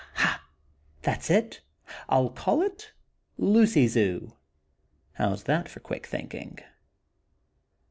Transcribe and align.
Aha! 0.15 0.43
That's 1.03 1.29
it! 1.29 1.61
I'll 2.09 2.31
call 2.31 2.63
it 2.63 2.91
'Lucy 3.37 3.87
Zoo'. 3.87 4.33
How's 5.13 5.43
that 5.43 5.69
for 5.69 5.79
quick 5.79 6.07
thinking?" 6.07 6.57